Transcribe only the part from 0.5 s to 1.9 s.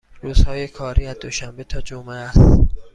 کاری از دوشنبه تا